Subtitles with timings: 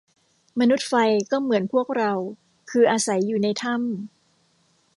[0.59, 0.93] มนุษย์ไฟ
[1.31, 2.11] ก็เหมือนพวกเรา
[2.69, 3.81] คืออาศัยอยู่ในถ้ำ